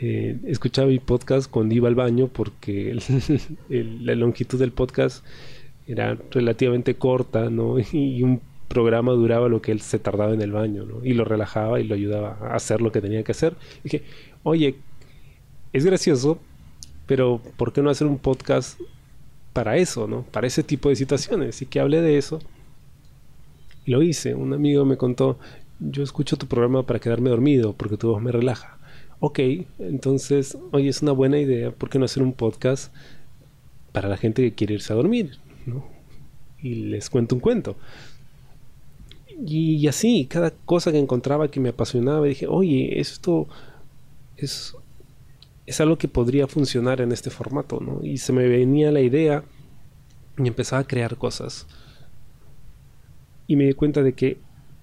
eh, 0.00 0.38
escuchaba 0.46 0.88
mi 0.88 0.98
podcast 0.98 1.50
cuando 1.50 1.74
iba 1.74 1.88
al 1.88 1.94
baño 1.94 2.28
porque 2.28 2.98
la 3.68 4.14
longitud 4.14 4.58
del 4.58 4.72
podcast 4.72 5.24
era 5.86 6.18
relativamente 6.30 6.94
corta, 6.94 7.50
¿no? 7.50 7.76
Y 7.92 8.22
un 8.22 8.40
programa 8.68 9.12
duraba 9.12 9.48
lo 9.48 9.60
que 9.60 9.70
él 9.72 9.80
se 9.80 9.98
tardaba 9.98 10.32
en 10.32 10.40
el 10.40 10.52
baño, 10.52 10.84
¿no? 10.84 11.04
Y 11.04 11.12
lo 11.12 11.24
relajaba 11.24 11.78
y 11.80 11.84
lo 11.84 11.94
ayudaba 11.94 12.38
a 12.40 12.56
hacer 12.56 12.80
lo 12.80 12.90
que 12.90 13.00
tenía 13.00 13.22
que 13.22 13.32
hacer. 13.32 13.54
Y 13.80 13.82
dije, 13.84 14.02
oye, 14.42 14.76
es 15.72 15.84
gracioso, 15.84 16.38
pero 17.06 17.40
¿por 17.56 17.72
qué 17.72 17.82
no 17.82 17.90
hacer 17.90 18.06
un 18.06 18.18
podcast 18.18 18.80
para 19.52 19.76
eso, 19.76 20.08
¿no? 20.08 20.22
Para 20.22 20.46
ese 20.46 20.62
tipo 20.62 20.88
de 20.88 20.96
situaciones. 20.96 21.60
Y 21.62 21.66
que 21.66 21.80
hablé 21.80 22.00
de 22.00 22.16
eso. 22.16 22.40
Y 23.84 23.90
lo 23.90 24.02
hice. 24.02 24.34
Un 24.34 24.54
amigo 24.54 24.84
me 24.84 24.96
contó, 24.96 25.38
yo 25.90 26.02
escucho 26.02 26.36
tu 26.36 26.46
programa 26.46 26.84
para 26.84 26.98
quedarme 26.98 27.30
dormido, 27.30 27.74
porque 27.74 27.96
tu 27.96 28.08
voz 28.08 28.22
me 28.22 28.32
relaja. 28.32 28.78
Ok, 29.20 29.38
entonces, 29.78 30.58
oye, 30.72 30.88
es 30.88 31.02
una 31.02 31.12
buena 31.12 31.38
idea, 31.38 31.70
¿por 31.70 31.90
qué 31.90 31.98
no 31.98 32.04
hacer 32.04 32.22
un 32.22 32.32
podcast 32.32 32.92
para 33.92 34.08
la 34.08 34.16
gente 34.16 34.42
que 34.42 34.54
quiere 34.54 34.74
irse 34.74 34.92
a 34.92 34.96
dormir? 34.96 35.38
¿no? 35.66 35.84
Y 36.60 36.74
les 36.74 37.10
cuento 37.10 37.34
un 37.34 37.40
cuento. 37.40 37.76
Y, 39.46 39.86
así, 39.88 40.26
cada 40.26 40.50
cosa 40.50 40.92
que 40.92 40.98
encontraba 40.98 41.48
que 41.48 41.60
me 41.60 41.70
apasionaba, 41.70 42.26
dije, 42.26 42.46
oye, 42.46 43.00
esto 43.00 43.48
es, 44.36 44.76
es 45.66 45.80
algo 45.80 45.98
que 45.98 46.08
podría 46.08 46.46
funcionar 46.46 47.00
en 47.00 47.12
este 47.12 47.30
formato, 47.30 47.80
¿no? 47.80 48.00
Y 48.02 48.18
se 48.18 48.32
me 48.32 48.46
venía 48.46 48.92
la 48.92 49.00
idea 49.00 49.42
y 50.38 50.46
empezaba 50.46 50.82
a 50.82 50.86
crear 50.86 51.16
cosas. 51.16 51.66
Y 53.46 53.56
me 53.56 53.64
di 53.66 53.72
cuenta 53.72 54.02
de 54.02 54.12
que 54.12 54.38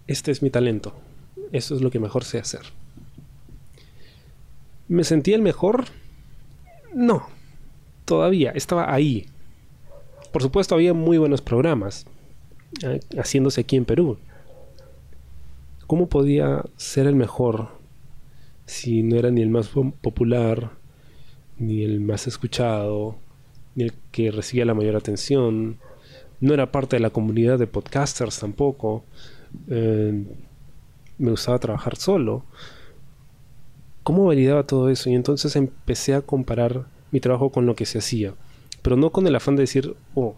este 0.10 0.32
es 0.32 0.42
mi 0.42 0.50
talento. 0.50 0.94
Eso 1.52 1.76
es 1.76 1.82
lo 1.82 1.92
que 1.92 2.00
mejor 2.00 2.24
sé 2.24 2.40
hacer. 2.40 2.62
¿Me 4.88 5.04
sentía 5.04 5.36
el 5.36 5.44
mejor? 5.44 5.86
No. 6.96 7.28
Todavía. 8.06 8.50
Estaba 8.56 8.92
ahí. 8.92 9.28
Por 10.32 10.42
supuesto, 10.42 10.74
había 10.74 10.96
muy 10.96 11.20
buenos 11.20 11.42
programas 11.42 12.08
eh, 12.82 13.02
haciéndose 13.20 13.62
aquí 13.62 13.76
en 13.76 13.86
Perú. 13.86 14.18
¿Cómo 15.86 16.10
podía 16.10 16.64
ser 16.76 17.06
el 17.06 17.16
mejor 17.16 17.70
si 18.66 19.04
no 19.04 19.16
era 19.16 19.30
ni 19.30 19.44
el 19.44 19.50
más 19.50 19.70
popular, 20.02 20.72
ni 21.60 21.84
el 21.84 22.02
más 22.02 22.26
escuchado, 22.26 23.16
ni 23.76 23.84
el 23.84 23.94
que 24.12 24.32
recibía 24.32 24.66
la 24.66 24.74
mayor 24.74 24.96
atención? 24.96 25.78
No 26.40 26.56
era 26.56 26.72
parte 26.72 26.96
de 26.96 27.02
la 27.02 27.12
comunidad 27.12 27.60
de 27.60 27.68
podcasters 27.68 28.40
tampoco. 28.40 29.04
Eh, 29.70 30.26
me 31.18 31.32
gustaba 31.32 31.60
trabajar 31.60 31.96
solo. 31.96 32.46
¿Cómo 34.04 34.26
validaba 34.26 34.64
todo 34.64 34.90
eso? 34.90 35.10
Y 35.10 35.16
entonces 35.16 35.56
empecé 35.56 36.14
a 36.14 36.22
comparar 36.22 36.88
mi 37.12 37.20
trabajo 37.20 37.52
con 37.52 37.66
lo 37.66 37.76
que 37.76 37.86
se 37.86 38.00
hacía. 38.00 38.34
Pero 38.82 38.96
no 38.96 39.12
con 39.12 39.28
el 39.28 39.36
afán 39.36 39.56
de 39.56 39.64
decir, 39.64 39.96
oh, 40.16 40.36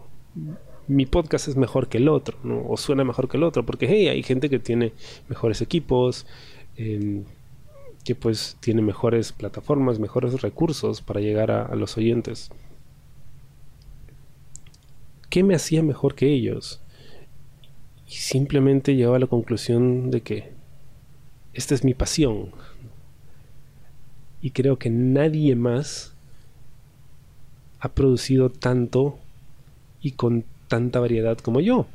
mi 0.88 1.06
podcast 1.06 1.48
es 1.48 1.56
mejor 1.56 1.88
que 1.88 1.98
el 1.98 2.08
otro, 2.08 2.36
o 2.68 2.76
suena 2.76 3.04
mejor 3.04 3.28
que 3.28 3.36
el 3.36 3.44
otro, 3.44 3.64
porque 3.64 3.86
hey, 3.88 4.08
hay 4.08 4.22
gente 4.22 4.50
que 4.50 4.58
tiene 4.58 4.92
mejores 5.28 5.60
equipos, 5.62 6.26
em, 6.76 7.24
que 8.04 8.14
pues 8.14 8.56
tiene 8.60 8.82
mejores 8.82 9.32
plataformas, 9.32 10.00
mejores 10.00 10.42
recursos 10.42 11.00
para 11.02 11.20
llegar 11.20 11.50
a, 11.50 11.74
los 11.76 11.96
oyentes. 11.96 12.50
¿qué 15.30 15.42
me 15.42 15.54
hacía 15.54 15.82
mejor 15.82 16.14
que 16.14 16.26
ellos? 16.26 16.81
Y 18.12 18.16
simplemente 18.16 18.94
llegaba 18.94 19.16
a 19.16 19.20
la 19.20 19.26
conclusión 19.26 20.10
de 20.10 20.20
que 20.20 20.52
esta 21.54 21.74
es 21.74 21.82
mi 21.82 21.94
pasión. 21.94 22.50
Y 24.42 24.50
creo 24.50 24.78
que 24.78 24.90
nadie 24.90 25.56
más 25.56 26.14
ha 27.80 27.88
producido 27.88 28.50
tanto 28.50 29.18
y 30.02 30.10
con 30.12 30.44
tanta 30.68 31.00
variedad 31.00 31.38
como 31.38 31.60
yo. 31.60 31.86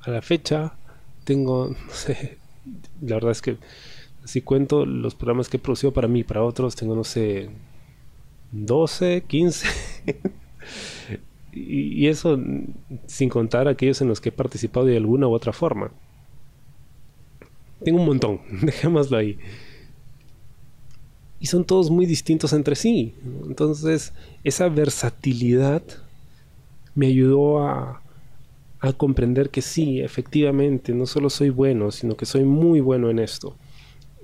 A 0.00 0.10
la 0.10 0.22
fecha 0.22 0.72
tengo, 1.24 1.68
no 1.86 1.92
sé, 1.92 2.38
la 3.02 3.16
verdad 3.16 3.32
es 3.32 3.42
que 3.42 3.58
si 4.24 4.40
cuento 4.40 4.86
los 4.86 5.14
programas 5.14 5.50
que 5.50 5.58
he 5.58 5.60
producido 5.60 5.92
para 5.92 6.08
mí, 6.08 6.24
para 6.24 6.42
otros, 6.42 6.76
tengo, 6.76 6.96
no 6.96 7.04
sé, 7.04 7.50
12, 8.52 9.24
15. 9.26 9.68
y, 11.54 12.08
eso 12.08 12.38
sin 13.06 13.28
contar 13.28 13.68
aquellos 13.68 14.00
en 14.00 14.08
los 14.08 14.20
que 14.20 14.30
he 14.30 14.32
participado 14.32 14.86
de 14.86 14.96
alguna 14.96 15.28
u 15.28 15.32
otra 15.32 15.52
forma. 15.52 15.90
Tengo 17.82 18.00
un 18.00 18.06
montón, 18.06 18.40
dejémoslo 18.62 19.16
ahí. 19.16 19.38
Y 21.40 21.46
son 21.46 21.64
todos 21.64 21.90
muy 21.90 22.06
distintos 22.06 22.52
entre 22.52 22.74
sí. 22.74 23.14
Entonces, 23.46 24.12
esa 24.42 24.68
versatilidad 24.68 25.82
me 26.94 27.06
ayudó 27.06 27.66
a, 27.66 28.02
a 28.80 28.92
comprender 28.92 29.50
que 29.50 29.60
sí, 29.60 30.00
efectivamente, 30.00 30.94
no 30.94 31.06
solo 31.06 31.28
soy 31.28 31.50
bueno, 31.50 31.90
sino 31.90 32.16
que 32.16 32.26
soy 32.26 32.44
muy 32.44 32.80
bueno 32.80 33.10
en 33.10 33.18
esto. 33.18 33.56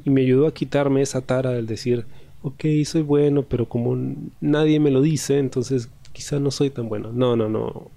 Y 0.05 0.11
me 0.11 0.23
ayudó 0.23 0.47
a 0.47 0.55
quitarme 0.55 1.03
esa 1.03 1.21
tara 1.21 1.51
del 1.51 1.67
decir, 1.67 2.07
ok, 2.43 2.65
soy 2.87 3.03
bueno, 3.03 3.43
pero 3.43 3.69
como 3.69 3.97
nadie 4.41 4.81
me 4.81 4.91
lo 4.91 5.03
dice, 5.03 5.39
entonces 5.39 5.91
quizá 6.13 6.39
no 6.39 6.51
soy 6.51 6.71
tan 6.71 6.89
bueno. 6.89 7.11
No, 7.13 7.37
no, 7.37 7.49
no. 7.49 7.91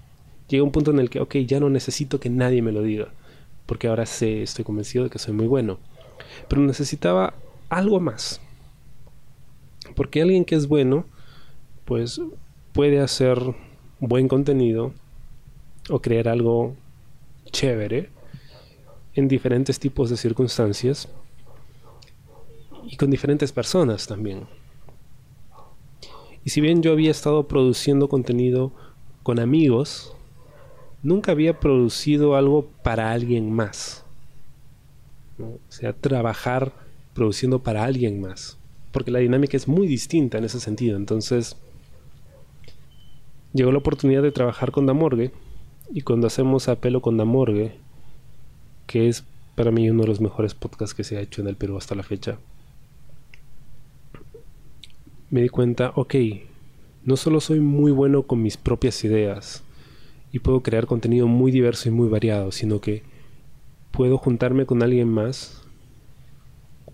Llega 0.48 0.62
un 0.62 0.72
punto 0.72 0.90
en 0.90 0.98
el 0.98 1.10
que, 1.10 1.20
ok, 1.20 1.36
ya 1.38 1.60
no 1.60 1.70
necesito 1.70 2.20
que 2.20 2.30
nadie 2.30 2.62
me 2.62 2.72
lo 2.72 2.82
diga, 2.82 3.08
porque 3.66 3.88
ahora 3.88 4.06
sé, 4.06 4.42
estoy 4.42 4.64
convencido 4.64 5.04
de 5.04 5.10
que 5.10 5.18
soy 5.18 5.34
muy 5.34 5.46
bueno. 5.46 5.78
Pero 6.48 6.62
necesitaba 6.62 7.34
algo 7.68 8.00
más. 8.00 8.40
Porque 9.96 10.22
alguien 10.22 10.44
que 10.44 10.54
es 10.54 10.68
bueno, 10.68 11.06
pues 11.84 12.20
puede 12.72 13.00
hacer 13.00 13.38
buen 14.00 14.28
contenido 14.28 14.92
o 15.88 16.00
crear 16.00 16.28
algo 16.28 16.74
chévere 17.50 18.10
en 19.14 19.28
diferentes 19.28 19.78
tipos 19.78 20.10
de 20.10 20.16
circunstancias 20.16 21.08
y 22.86 22.96
con 22.96 23.10
diferentes 23.10 23.52
personas 23.52 24.06
también. 24.06 24.46
Y 26.44 26.50
si 26.50 26.60
bien 26.60 26.82
yo 26.82 26.92
había 26.92 27.10
estado 27.10 27.48
produciendo 27.48 28.08
contenido 28.08 28.72
con 29.22 29.38
amigos, 29.38 30.14
nunca 31.02 31.32
había 31.32 31.58
producido 31.58 32.36
algo 32.36 32.68
para 32.82 33.12
alguien 33.12 33.50
más. 33.50 34.04
O 35.38 35.58
sea, 35.68 35.92
trabajar 35.92 36.72
produciendo 37.14 37.62
para 37.62 37.84
alguien 37.84 38.20
más. 38.20 38.58
Porque 38.92 39.10
la 39.10 39.20
dinámica 39.20 39.56
es 39.56 39.66
muy 39.66 39.86
distinta 39.86 40.38
en 40.38 40.44
ese 40.44 40.60
sentido. 40.60 40.96
Entonces, 40.96 41.56
llegó 43.52 43.72
la 43.72 43.78
oportunidad 43.78 44.22
de 44.22 44.32
trabajar 44.32 44.70
con 44.70 44.86
Damorgue. 44.86 45.32
Y 45.90 46.02
cuando 46.02 46.26
hacemos 46.26 46.68
apelo 46.68 47.00
con 47.00 47.16
Damorgue, 47.16 47.78
que 48.86 49.08
es 49.08 49.24
para 49.54 49.70
mí 49.70 49.88
uno 49.88 50.02
de 50.02 50.08
los 50.08 50.20
mejores 50.20 50.54
podcasts 50.54 50.94
que 50.94 51.04
se 51.04 51.16
ha 51.16 51.20
hecho 51.20 51.40
en 51.40 51.48
el 51.48 51.56
Perú 51.56 51.76
hasta 51.76 51.94
la 51.94 52.02
fecha, 52.02 52.38
me 55.30 55.42
di 55.42 55.48
cuenta, 55.48 55.92
ok, 55.94 56.14
no 57.04 57.16
solo 57.16 57.40
soy 57.40 57.60
muy 57.60 57.92
bueno 57.92 58.22
con 58.22 58.42
mis 58.42 58.56
propias 58.56 59.04
ideas 59.04 59.62
y 60.32 60.38
puedo 60.38 60.62
crear 60.62 60.86
contenido 60.86 61.26
muy 61.26 61.52
diverso 61.52 61.88
y 61.88 61.92
muy 61.92 62.08
variado, 62.08 62.50
sino 62.50 62.80
que 62.80 63.02
puedo 63.90 64.18
juntarme 64.18 64.66
con 64.66 64.82
alguien 64.82 65.08
más, 65.08 65.62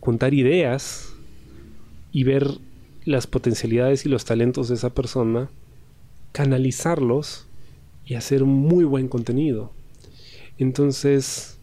juntar 0.00 0.34
ideas 0.34 1.14
y 2.12 2.24
ver 2.24 2.58
las 3.04 3.26
potencialidades 3.26 4.04
y 4.04 4.08
los 4.08 4.24
talentos 4.24 4.68
de 4.68 4.74
esa 4.74 4.90
persona, 4.90 5.48
canalizarlos 6.32 7.46
y 8.04 8.14
hacer 8.14 8.44
muy 8.44 8.84
buen 8.84 9.08
contenido. 9.08 9.72
Entonces, 10.58 11.58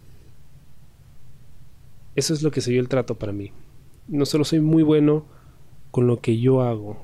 eso 2.16 2.34
es 2.34 2.42
lo 2.42 2.50
que 2.50 2.62
se 2.62 2.72
dio 2.72 2.82
el 2.82 2.90
trato 2.90 3.16
para 3.16 3.34
mí. 3.34 3.52
No 4.08 4.26
solo 4.26 4.44
soy 4.46 4.62
muy 4.62 4.82
bueno 4.82 5.26
con 5.98 6.06
lo 6.06 6.22
que 6.22 6.38
yo 6.38 6.62
hago, 6.62 6.96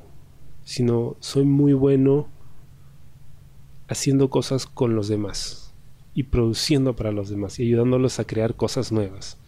sino 0.65 1.15
soy 1.19 1.45
muy 1.45 1.73
bueno 1.73 2.27
haciendo 3.88 4.29
cosas 4.29 4.67
con 4.67 4.95
los 4.95 5.08
demás 5.08 5.73
y 6.13 6.21
produciendo 6.21 6.95
para 6.95 7.12
los 7.12 7.27
demás 7.27 7.58
y 7.58 7.63
ayudándolos 7.63 8.19
a 8.19 8.25
crear 8.25 8.53
cosas 8.53 8.91
nuevas. 8.91 9.39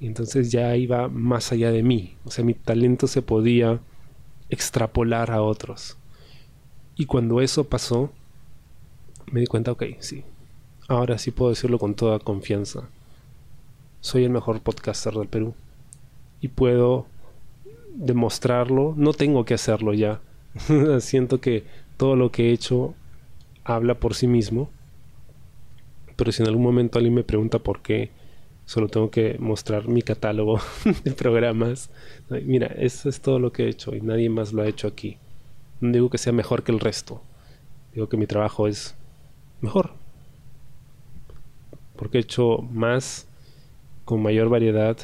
Y 0.00 0.06
entonces 0.06 0.50
ya 0.50 0.74
iba 0.74 1.08
más 1.08 1.52
allá 1.52 1.70
de 1.70 1.82
mí, 1.82 2.16
o 2.24 2.30
sea, 2.30 2.46
mi 2.46 2.54
talento 2.54 3.08
se 3.08 3.20
podía 3.20 3.78
extrapolar 4.48 5.32
a 5.32 5.42
otros. 5.42 5.98
Y 6.96 7.04
cuando 7.04 7.42
eso 7.42 7.64
pasó, 7.64 8.10
me 9.30 9.40
di 9.40 9.46
cuenta, 9.48 9.72
ok, 9.72 9.82
sí, 9.98 10.24
ahora 10.88 11.18
sí 11.18 11.30
puedo 11.30 11.50
decirlo 11.50 11.78
con 11.78 11.92
toda 11.92 12.20
confianza. 12.20 12.88
Soy 14.00 14.24
el 14.24 14.30
mejor 14.30 14.62
podcaster 14.62 15.12
del 15.12 15.28
Perú. 15.28 15.52
Y 16.40 16.48
puedo 16.48 17.06
demostrarlo, 17.94 18.94
no 18.96 19.12
tengo 19.12 19.44
que 19.44 19.54
hacerlo 19.54 19.92
ya. 19.94 20.20
Siento 21.00 21.40
que 21.40 21.64
todo 21.96 22.16
lo 22.16 22.30
que 22.30 22.48
he 22.48 22.52
hecho 22.52 22.94
habla 23.64 23.94
por 23.94 24.14
sí 24.14 24.26
mismo. 24.26 24.70
Pero 26.16 26.32
si 26.32 26.42
en 26.42 26.48
algún 26.48 26.64
momento 26.64 26.98
alguien 26.98 27.14
me 27.14 27.24
pregunta 27.24 27.58
por 27.58 27.80
qué, 27.80 28.10
solo 28.64 28.88
tengo 28.88 29.10
que 29.10 29.36
mostrar 29.38 29.88
mi 29.88 30.02
catálogo 30.02 30.60
de 31.04 31.12
programas. 31.12 31.90
Mira, 32.30 32.66
eso 32.66 33.08
es 33.08 33.20
todo 33.20 33.38
lo 33.38 33.52
que 33.52 33.64
he 33.64 33.68
hecho 33.68 33.94
y 33.94 34.00
nadie 34.00 34.28
más 34.30 34.52
lo 34.52 34.62
ha 34.62 34.68
hecho 34.68 34.88
aquí. 34.88 35.18
No 35.80 35.92
digo 35.92 36.10
que 36.10 36.18
sea 36.18 36.32
mejor 36.32 36.62
que 36.62 36.72
el 36.72 36.80
resto. 36.80 37.22
Digo 37.94 38.08
que 38.08 38.16
mi 38.16 38.26
trabajo 38.26 38.68
es 38.68 38.94
mejor. 39.60 39.90
Porque 41.96 42.18
he 42.18 42.20
hecho 42.20 42.58
más 42.70 43.26
con 44.04 44.22
mayor 44.22 44.48
variedad 44.48 44.96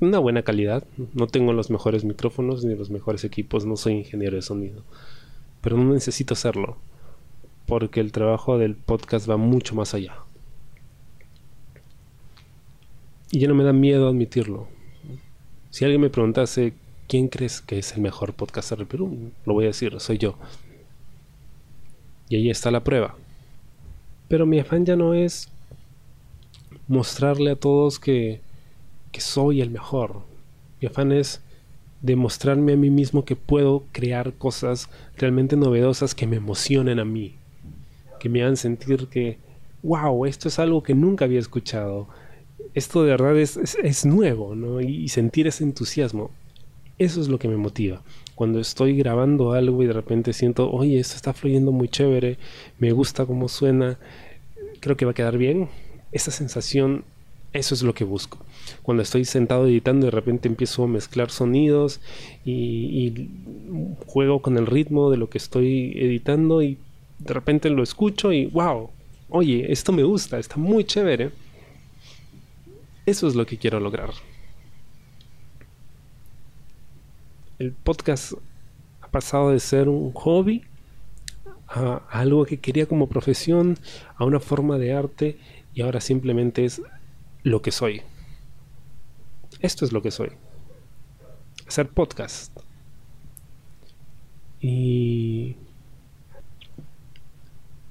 una 0.00 0.18
buena 0.18 0.42
calidad. 0.42 0.84
No 1.14 1.26
tengo 1.26 1.52
los 1.52 1.70
mejores 1.70 2.04
micrófonos 2.04 2.64
ni 2.64 2.74
los 2.74 2.90
mejores 2.90 3.24
equipos, 3.24 3.64
no 3.64 3.76
soy 3.76 3.94
ingeniero 3.94 4.36
de 4.36 4.42
sonido. 4.42 4.82
Pero 5.60 5.76
no 5.76 5.92
necesito 5.92 6.34
hacerlo, 6.34 6.76
porque 7.66 8.00
el 8.00 8.12
trabajo 8.12 8.58
del 8.58 8.74
podcast 8.74 9.28
va 9.28 9.36
mucho 9.36 9.74
más 9.74 9.94
allá. 9.94 10.16
Y 13.30 13.40
ya 13.40 13.48
no 13.48 13.54
me 13.54 13.64
da 13.64 13.72
miedo 13.72 14.08
admitirlo. 14.08 14.68
Si 15.70 15.84
alguien 15.84 16.00
me 16.00 16.10
preguntase 16.10 16.74
quién 17.08 17.28
crees 17.28 17.60
que 17.60 17.78
es 17.78 17.92
el 17.94 18.02
mejor 18.02 18.34
podcaster 18.34 18.78
del 18.78 18.86
Perú, 18.86 19.32
lo 19.44 19.54
voy 19.54 19.64
a 19.64 19.68
decir, 19.68 19.98
soy 20.00 20.18
yo. 20.18 20.36
Y 22.28 22.36
ahí 22.36 22.50
está 22.50 22.70
la 22.70 22.84
prueba. 22.84 23.16
Pero 24.28 24.46
mi 24.46 24.58
afán 24.58 24.84
ya 24.84 24.96
no 24.96 25.14
es 25.14 25.48
mostrarle 26.88 27.52
a 27.52 27.56
todos 27.56 27.98
que 27.98 28.40
que 29.16 29.22
soy 29.22 29.62
el 29.62 29.70
mejor. 29.70 30.24
Mi 30.78 30.88
afán 30.88 31.10
es 31.10 31.40
demostrarme 32.02 32.74
a 32.74 32.76
mí 32.76 32.90
mismo 32.90 33.24
que 33.24 33.34
puedo 33.34 33.84
crear 33.92 34.34
cosas 34.34 34.90
realmente 35.16 35.56
novedosas 35.56 36.14
que 36.14 36.26
me 36.26 36.36
emocionen 36.36 36.98
a 36.98 37.06
mí, 37.06 37.36
que 38.20 38.28
me 38.28 38.42
hagan 38.42 38.58
sentir 38.58 39.06
que, 39.06 39.38
wow, 39.82 40.26
esto 40.26 40.48
es 40.48 40.58
algo 40.58 40.82
que 40.82 40.94
nunca 40.94 41.24
había 41.24 41.38
escuchado, 41.38 42.08
esto 42.74 43.04
de 43.04 43.12
verdad 43.12 43.38
es, 43.38 43.56
es, 43.82 44.04
nuevo, 44.04 44.54
¿no? 44.54 44.82
Y, 44.82 45.08
sentir 45.08 45.46
ese 45.46 45.64
entusiasmo, 45.64 46.30
eso 46.98 47.22
es 47.22 47.28
lo 47.28 47.38
que 47.38 47.48
me 47.48 47.56
motiva. 47.56 48.02
Cuando 48.34 48.60
estoy 48.60 48.98
grabando 48.98 49.52
algo 49.52 49.82
y 49.82 49.86
de 49.86 49.94
repente 49.94 50.34
siento, 50.34 50.70
oye, 50.70 50.98
esto 50.98 51.16
está 51.16 51.32
fluyendo 51.32 51.72
muy 51.72 51.88
chévere, 51.88 52.36
me 52.78 52.92
gusta 52.92 53.24
cómo 53.24 53.48
suena, 53.48 53.98
creo 54.80 54.98
que 54.98 55.06
va 55.06 55.12
a 55.12 55.14
quedar 55.14 55.38
bien, 55.38 55.70
esa 56.12 56.30
sensación 56.30 57.06
eso 57.56 57.74
es 57.74 57.82
lo 57.82 57.94
que 57.94 58.04
busco. 58.04 58.38
Cuando 58.82 59.02
estoy 59.02 59.24
sentado 59.24 59.66
editando, 59.66 60.06
de 60.06 60.10
repente 60.10 60.48
empiezo 60.48 60.84
a 60.84 60.88
mezclar 60.88 61.30
sonidos 61.30 62.00
y, 62.44 63.30
juego 64.06 64.40
con 64.40 64.56
el 64.56 64.66
ritmo 64.66 65.10
de 65.10 65.16
lo 65.16 65.28
que 65.28 65.38
estoy 65.38 65.92
editando 65.96 66.62
y 66.62 66.78
de 67.18 67.34
repente 67.34 67.68
lo 67.70 67.82
escucho 67.82 68.32
y 68.32 68.46
wow, 68.46 68.90
oye, 69.28 69.70
esto 69.72 69.92
me 69.92 70.02
gusta, 70.02 70.38
está 70.38 70.56
muy 70.56 70.84
chévere. 70.84 71.30
Eso 73.04 73.28
es 73.28 73.34
lo 73.34 73.46
que 73.46 73.58
quiero 73.58 73.80
lograr. 73.80 74.10
El 77.58 77.72
podcast 77.72 78.34
ha 79.00 79.08
pasado 79.08 79.50
de 79.50 79.60
ser 79.60 79.88
un 79.88 80.12
hobby 80.12 80.64
a 81.68 82.02
algo 82.10 82.44
que 82.44 82.58
quería 82.58 82.86
como 82.86 83.08
profesión, 83.08 83.78
a 84.16 84.24
una 84.24 84.40
forma 84.40 84.78
de 84.78 84.92
arte 84.92 85.38
y 85.74 85.82
ahora 85.82 86.00
simplemente 86.00 86.64
es 86.64 86.80
lo 87.46 87.62
que 87.62 87.70
soy. 87.70 88.02
Esto 89.60 89.84
es 89.84 89.92
lo 89.92 90.02
que 90.02 90.10
soy. 90.10 90.32
Hacer 91.64 91.88
podcast. 91.88 92.52
Y 94.60 95.54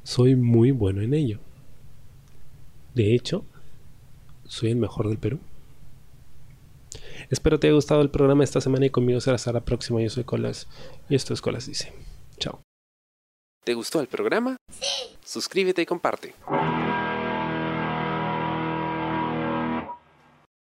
soy 0.03 0.35
muy 0.35 0.71
bueno 0.71 1.01
en 1.01 1.13
ello. 1.13 1.39
De 2.95 3.15
hecho, 3.15 3.45
soy 4.43 4.71
el 4.71 4.75
mejor 4.75 5.07
del 5.07 5.19
Perú. 5.19 5.39
Espero 7.29 7.57
te 7.57 7.67
haya 7.67 7.75
gustado 7.75 8.01
el 8.01 8.09
programa 8.09 8.43
esta 8.43 8.59
semana 8.59 8.87
y 8.87 8.89
conmigo 8.89 9.21
será 9.21 9.35
hasta 9.35 9.53
la 9.53 9.63
próxima. 9.63 10.01
Yo 10.01 10.09
soy 10.09 10.25
Colas 10.25 10.67
y 11.07 11.15
esto 11.15 11.33
es 11.33 11.41
Colas 11.41 11.65
Dice. 11.65 11.93
Chao. 12.39 12.59
¿Te 13.63 13.73
gustó 13.73 14.01
el 14.01 14.07
programa? 14.07 14.57
Sí. 14.69 15.15
Suscríbete 15.23 15.81
y 15.81 15.85
comparte. 15.85 16.35